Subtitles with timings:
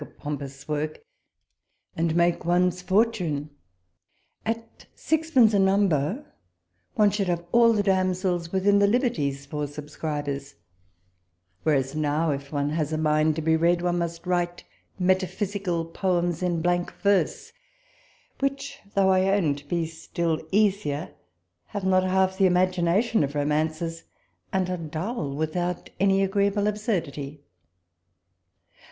[0.01, 1.05] 53 a pompous work,
[1.95, 3.51] and make one's fortune;
[4.47, 6.25] at sixpence a number,
[6.95, 10.55] one should have all the damsels within the liberties for subscribers:
[11.61, 14.63] whereas now, if one has a mind to be read, one must write
[14.97, 17.51] metaphysical poems in blank verse,
[18.39, 21.13] which, though I own to be still easier,
[21.67, 24.05] have not half the imagination of romances,
[24.51, 27.41] and are dull without any agreeable absuraity.